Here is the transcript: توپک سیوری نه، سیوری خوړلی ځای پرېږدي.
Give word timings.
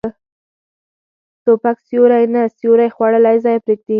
توپک 1.43 1.77
سیوری 1.87 2.25
نه، 2.33 2.43
سیوری 2.57 2.89
خوړلی 2.95 3.37
ځای 3.45 3.57
پرېږدي. 3.65 3.89